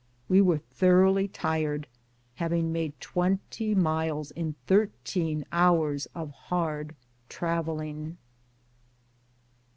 We 0.27 0.41
were 0.41 0.57
thoroughly 0.57 1.27
tired, 1.27 1.85
having 2.33 2.71
made 2.71 2.99
twenty 2.99 3.75
miles 3.75 4.31
in 4.31 4.55
thirteen 4.65 5.45
hours 5.51 6.07
of 6.15 6.31
hard 6.31 6.95
traveling. 7.29 8.17